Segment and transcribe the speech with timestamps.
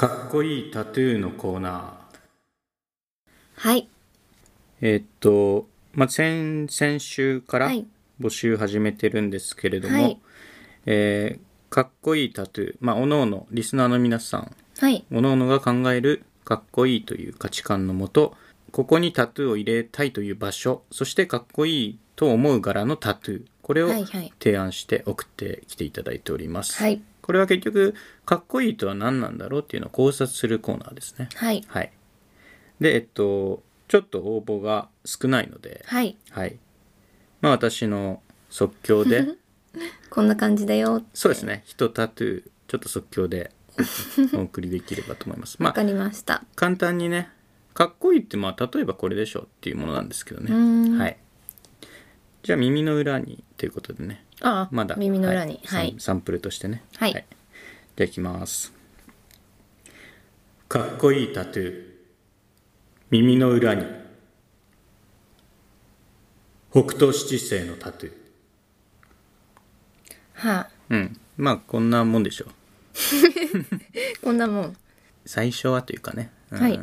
[0.00, 1.92] かっこいいタトゥーのコーナー。
[3.54, 3.86] はい。
[4.80, 7.86] えーっと、まあ、先、先週からはい
[8.18, 10.18] 募集始めてるんですけれども、はい
[10.86, 15.04] えーかっこいいタトゥー、まあ、おのおの、リスナーの皆さん、はい。
[15.12, 18.34] おのおのが考えるかっこいいという価値観のもと、
[18.72, 26.78] ここにタトゥーを入れたいという場所、そしてかっこいいと思う柄のタトゥー、これをはいはい提案して送ってきていただいております。
[26.78, 27.02] はい。
[27.30, 27.94] これは結局、
[28.26, 31.28] かっこいいとは何なんだろうっていうのを考察するコーナーですね。
[31.36, 31.62] はい。
[31.68, 31.92] はい。
[32.80, 36.16] で、えっと、ちょっと応募が少ないので、はい。
[36.30, 36.58] はい。
[37.40, 39.28] まあ私の即興で、
[40.10, 41.04] こんな感じだよ。
[41.14, 43.52] そうですね、一タトゥー、ちょっと即興で
[44.34, 45.56] お 送りできればと思います。
[45.60, 46.42] まあわかりました。
[46.56, 47.30] 簡単にね、
[47.74, 50.98] かっこいいってまあ例えばこれでしょっていうものなんですけどね。
[50.98, 51.16] はい。
[52.42, 55.60] じゃあ耳の裏にということでね、ああ、まだ耳の裏に。
[55.64, 56.20] はいサン。
[56.20, 56.82] プルとしてね。
[56.96, 57.22] はいじゃ
[58.00, 58.72] あいきます。
[60.68, 61.84] かっこいいタトゥー。
[63.10, 63.84] 耳の裏に。
[66.70, 68.12] 北斗七星のタトゥー。
[70.34, 71.20] はあ、うん。
[71.36, 72.48] まあこんなもんでしょう。
[74.22, 74.76] こんなもん。
[75.26, 76.30] 最初はというかね。
[76.50, 76.80] うんはい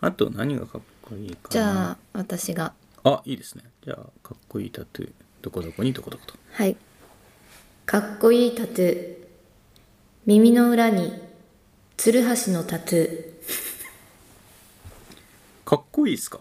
[0.00, 1.50] あと何がかっこいいかな。
[1.50, 2.74] じゃあ、私が。
[3.02, 3.64] あ、いいですね。
[3.82, 5.12] じゃあ、かっこいいタトゥー。
[5.46, 6.34] どこどこにどこどこと。
[6.54, 6.76] はい。
[7.86, 9.16] かっこいいタトゥー。
[10.26, 11.12] 耳の裏に、
[11.96, 13.26] つるはしのタトゥー。
[15.64, 16.40] かっこいいですか？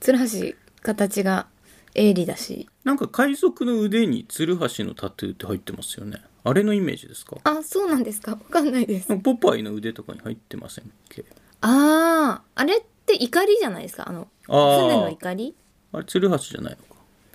[0.00, 1.46] つるはし、形が
[1.94, 2.68] 鋭利だし。
[2.82, 6.20] なんか海賊の腕にツルハシのタトゥーって入ってますよね。
[6.42, 7.36] あれのイメージですか？
[7.44, 8.32] あ、そうなんですか？
[8.32, 9.16] わかんないです。
[9.18, 11.24] ポパイの腕とかに入ってませんっけ？
[11.60, 14.08] ああ、あれって怒りじゃないですか？
[14.08, 15.54] あの、あー船の怒り？
[15.92, 16.78] あれツルハシじゃないの？
[16.82, 16.87] か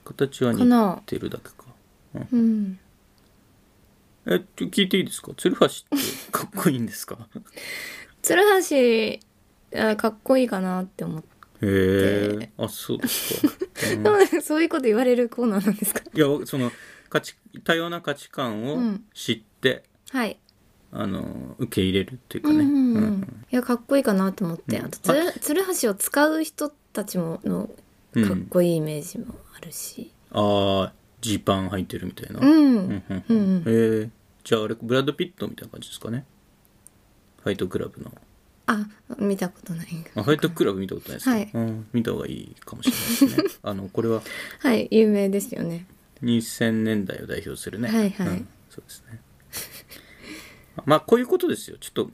[0.04, 0.68] 形は似
[1.06, 1.54] てるだけか。
[2.32, 2.80] うん。
[4.26, 5.32] え、ちょ聞いていいですか？
[5.36, 7.18] ツルハシってかっこいいんですか？
[8.22, 9.20] つるはし、
[9.76, 11.28] あかっこいいかなって思って。
[11.66, 12.52] へえ。
[12.58, 13.54] あ、そうですか。
[14.12, 16.02] うんそういうこと言われるコーナーなんですか？
[16.14, 16.72] いや、その
[17.10, 20.38] 価値、多様な価値観をうん知って、はい。
[20.92, 22.60] あの、受け入れるっていうかね。
[22.60, 23.46] うんうんううんん。
[23.52, 24.78] いや、かっこいいかなと思って。
[24.78, 27.70] うんあと、つる、つるはしを使う人たちもの、うん
[28.14, 30.12] かっこいいイメージもあるし。
[30.32, 32.40] ああ、ジーパン履いてるみたいな。
[32.40, 32.50] うん。
[32.50, 33.38] うんううん。
[33.38, 33.62] うんん。
[33.62, 33.64] へ
[34.06, 34.10] え
[34.44, 36.26] じゃああれブラッド・ピットみたいな感じですかね。
[37.44, 38.12] ファイトクラブの。
[38.66, 38.88] あ、
[39.18, 39.88] 見たことない。
[40.16, 41.50] あファイトクラブ見たことないですか、はい。
[41.54, 43.60] うん、見た方がいいかもしれないですね。
[43.64, 44.22] あのこれは。
[44.60, 45.86] はい、有名ですよね。
[46.22, 47.90] 2000年代を代表するね。
[47.90, 48.28] はいはい。
[48.28, 49.20] うん、そうですね。
[50.86, 51.78] まあこういうことですよ。
[51.80, 52.12] ちょっと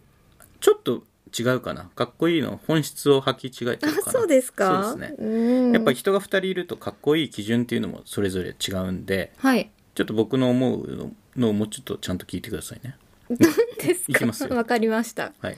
[0.60, 1.04] ちょっと
[1.38, 1.86] 違うかな？
[1.96, 4.04] かっこいいの本質を履き違えてるかな？
[4.08, 4.84] あ、そうですか？
[4.84, 5.72] そうですねうん。
[5.74, 9.72] やっぱり人が2人いるとかっこいい基準っていうのもそれぞれ違うんではい。
[9.96, 12.96] ちょっと僕の思うのをもうちょっとちゃんと聞いてくださいね
[13.30, 14.06] 何ですか？
[14.10, 15.34] いきますよわかりました。
[15.40, 15.58] はい。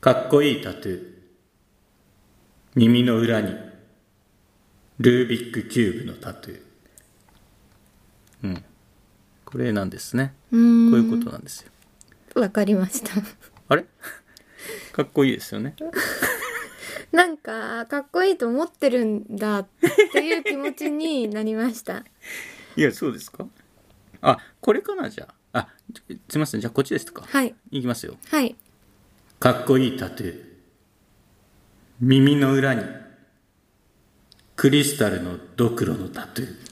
[0.00, 1.18] かっこいいタトゥー。
[2.74, 3.52] 耳の裏に、
[4.98, 6.60] ルービックキューブのタトゥー。
[8.44, 8.64] うん。
[9.44, 10.34] これなんですね。
[10.50, 11.70] こういうことなんですよ。
[12.40, 13.10] わかりました。
[13.68, 13.84] あれ？
[14.98, 15.76] かっこいいですよね。
[17.12, 19.68] なんか、かっこいいと思ってるんだっ
[20.12, 22.04] ていう気持ちになりました。
[22.76, 23.46] いや、そうですか？
[24.22, 25.58] あ、これかな、じゃあ。
[25.60, 25.68] あ、
[26.28, 26.60] すいません。
[26.60, 27.22] じゃあこっちですか？
[27.22, 27.54] はい。
[27.70, 28.16] いきますよ。
[28.28, 28.56] はい。
[29.38, 30.42] かっこいいタトゥー。
[32.00, 32.82] 耳の裏に、
[34.56, 36.56] クリスタルのドクロのタトゥー。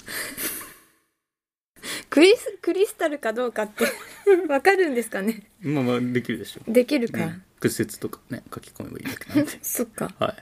[2.10, 3.84] クリス、クリスタルかどうかって
[4.48, 5.44] わかるんですかね？
[5.60, 6.72] まあまあ、できるでしょう。
[6.72, 7.24] できるか。
[7.24, 10.12] うん屈折とかね書き込めばいいだけなんでそっか。
[10.18, 10.34] はい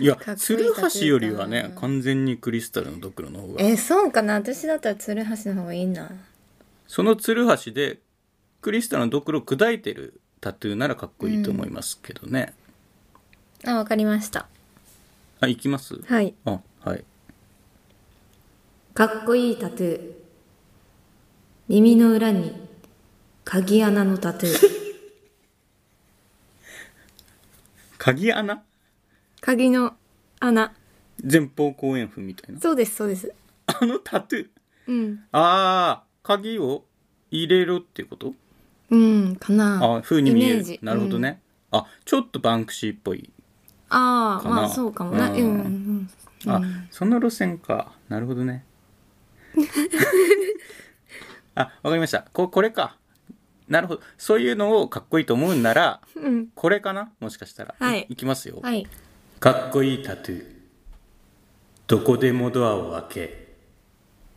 [0.00, 6.10] いやいい鶴橋よりはね完全にクリスタルのドクロの方がえーそうかな私だったら鶴橋の方がいいな。
[6.86, 7.98] その鶴橋で
[8.60, 12.54] クリスタルのドクロを砕いてるタトゥーならかっこいいと思いますけどね、
[13.66, 14.46] あ、わかりました。
[15.40, 16.00] あ行きます？
[16.06, 16.34] はい。
[16.44, 17.04] あはい
[18.94, 20.12] かっこいいタトゥー。
[21.68, 22.52] 耳の裏に、
[23.44, 24.71] 鍵穴のタトゥー。
[28.04, 28.64] 鍵穴？
[29.40, 29.94] 鍵の
[30.40, 30.72] 穴。
[31.22, 32.60] 前方後円墳みたいな？
[32.60, 33.32] そうです、そうです。
[33.66, 34.48] あのタトゥー？
[34.88, 35.24] うん。
[35.30, 36.84] ああ鍵を
[37.30, 38.34] 入れろっていうこと？
[38.90, 39.98] うん、かな。
[39.98, 41.40] あ風に見えるなるほどね、
[41.70, 43.30] あちょっとバンクシーっぽい
[43.88, 45.30] ああ、まあそうかもな。
[45.30, 46.10] ううんん、
[46.44, 46.52] うん。
[46.52, 46.60] あ、
[46.90, 47.92] その路線か。
[48.08, 48.64] なるほどね。
[51.54, 52.26] あ、わかりました。
[52.32, 52.96] こ、これか。
[53.72, 54.02] なるほど。
[54.18, 56.48] そういうのをかっこいいと思うんなら、うん。
[56.54, 57.10] これかな？
[57.20, 57.74] もしかしたら。
[57.78, 58.60] はいいきますよ。
[58.62, 58.86] はい。
[59.40, 60.44] かっこいいタトゥー。
[61.86, 63.48] どこでもドアを開け、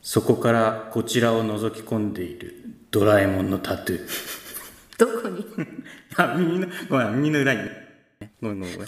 [0.01, 4.09] そこからこちらを覗き込んでいるドラえもんのタトゥー。
[4.97, 5.45] どこに？
[6.15, 8.87] あ耳のごめん耳の裏にねごめんごめんごめん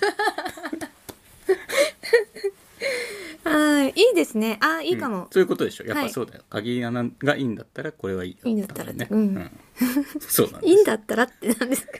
[3.85, 3.89] い。
[3.89, 4.57] いですね。
[4.61, 5.85] あーいいかも、うんそういうことでしょ。
[5.85, 6.07] やっはい。
[6.07, 9.51] ぱそうだよ、鍵穴がいいんだったらこれはいいいいんだったらね、うん。
[10.19, 11.91] そうなんですいいんだったらってなんですか。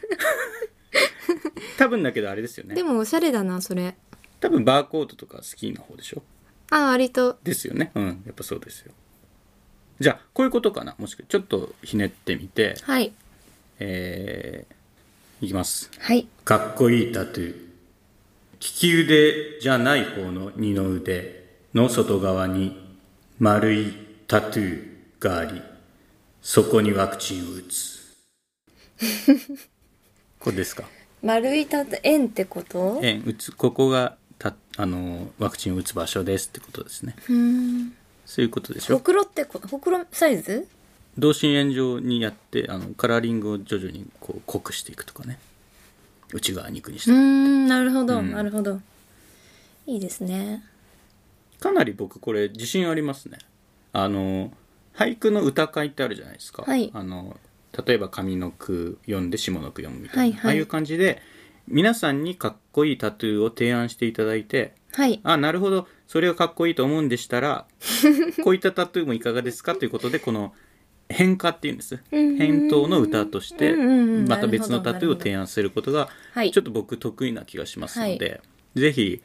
[1.77, 2.75] 多分だけどあれですよね。
[2.75, 3.95] でもおしゃれだなそれ。
[4.39, 6.23] 多分バーコードとかスキーの方でしょ。
[6.69, 7.37] あー割と。
[7.43, 7.91] ですよね。
[7.95, 8.23] うん。
[8.25, 8.91] やっぱそうですよ。
[9.99, 10.95] じゃあこういうことかな？
[10.97, 12.75] もしくはちょっとひねってみて。
[12.83, 13.13] はい。
[13.79, 15.91] えー、いきます。
[15.99, 16.27] はい。
[16.45, 17.67] かっこいいタトゥー。
[18.59, 22.75] 利き腕じゃない方の二の腕の外側に
[23.39, 23.93] 丸い
[24.27, 25.61] タトゥーがあり
[26.41, 27.97] そこにワクチンを打つ。
[30.39, 30.85] これですか？
[31.21, 32.99] 丸いた円ってこと？
[33.03, 33.51] 円打つ。
[33.51, 37.15] ここがたあのワクチンを打つ場所ですってことですね。
[37.27, 37.93] うーん。
[38.25, 40.67] そういうことでしほょくろってこほくろサイズ？
[41.17, 45.39] 同心円状にやってあのカラーリングを徐々にこう濃くしていくとかね。
[46.33, 48.31] 内側肉にしうーてんなるほど、うん。
[48.31, 48.81] なるほど。
[49.85, 50.63] いいですね
[51.59, 53.37] かなり僕これ自信ありますね。
[53.93, 54.51] あの
[54.95, 56.91] 俳句の歌会ってあるじゃないですか、はい。
[56.93, 57.37] あの
[57.85, 60.41] 例えば上の句読んで下の句読むみたいな、はいはい。
[60.43, 61.21] ああいう感じで
[61.67, 65.19] 皆さんにかっこいいタトゥーを提案していただいてはい。
[65.23, 65.87] あなるほど。
[66.07, 67.65] それがかっこいいと思うんでしたら
[68.43, 70.53] こういったタトゥーもいかがですかということでこの
[71.09, 71.99] 変化っていうんです。
[72.09, 76.51] 返答の歌としてまた別のタトゥーを提案することがはい。
[76.51, 78.41] ちょっと僕得意な気がしますので、
[78.75, 79.21] ぜひ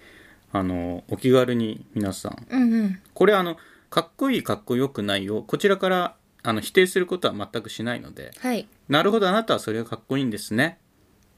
[0.52, 2.46] あのお気軽に皆さん。
[2.50, 3.00] うんうん。
[3.14, 3.56] これあの
[3.90, 8.68] かっこいいかっこよくないをこちらからあの否定することは全くしないのではい。
[8.88, 10.78] なるほどあなたはそれがかっこいいんですね。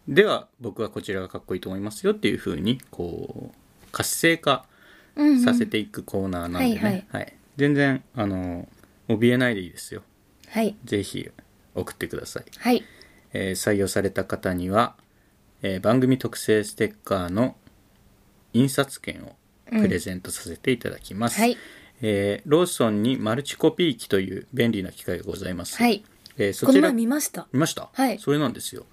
[0.08, 3.56] では僕はこちらがかっこいいと思いますよっていうふうにこう
[3.92, 4.66] 活性化
[5.16, 5.40] うんうん。
[5.44, 7.32] させていくコーナーなんでね、はいはい。
[7.56, 8.68] 全然あの
[9.08, 10.02] 怯えないでいいですよ。
[10.48, 10.76] はい。
[10.84, 11.30] ぜひ
[11.74, 12.84] 送ってください、はい。
[13.32, 14.94] えー採用された方には、
[15.62, 17.56] えー番組特製ステッカーの
[18.54, 19.36] 印刷券を
[19.70, 21.58] プレゼントさせていただきます、はい。
[22.00, 26.04] えーローソンにマルチコピー機という便利な機械がございます、はい。
[26.38, 27.46] えーそちら見ました。
[27.52, 27.88] 見ました？
[27.92, 28.18] はい。
[28.18, 28.86] それなんですよ、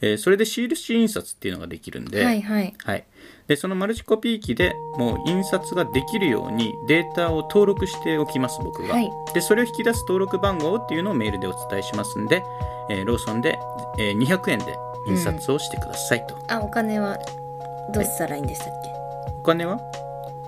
[0.00, 2.74] えーそれでシール紙印刷っていうのができるんで、はいはい。
[2.84, 3.04] はい、
[3.46, 9.10] でそのマルチコピー機でもう印刷ができるようにデータを登録しておきます僕が、はい。
[9.34, 12.42] でそれを引き出す登録番号っていうのをメールでお伝えしますんで、
[12.90, 13.58] えーローソンで、
[13.98, 14.76] えー200円で
[15.08, 17.18] 印刷をしてくださいと、あお金は
[17.92, 18.97] どうしたらいいんでしたっお
[19.48, 19.78] 金は？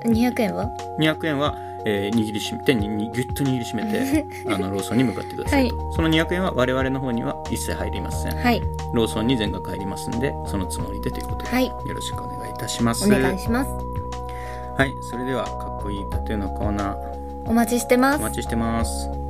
[0.03, 1.55] け200円は？200円は、
[1.87, 8.61] えー握りしめ手ににギュッと握りしめて あのローソンに向かってくださいと、その200円は我々の方には一切入りません、はい。
[8.93, 11.67] ローソンに全額入りますんでそのつもりでということで、はい。
[11.67, 13.07] よろしくお願いいたします。
[13.07, 13.71] お願いします。
[14.77, 14.93] はい。
[15.11, 16.97] それではかっこいいタトゥーのコーナー。
[17.47, 18.21] お待ちしてます。
[18.21, 19.30] お待ちしてます